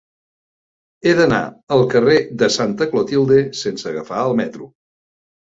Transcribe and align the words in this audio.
He 1.03 1.11
d'anar 1.19 1.41
al 1.75 1.85
carrer 1.91 2.15
de 2.43 2.49
Santa 2.57 2.89
Clotilde 2.95 3.39
sense 3.61 3.91
agafar 3.93 4.25
el 4.25 4.35
metro. 4.43 4.73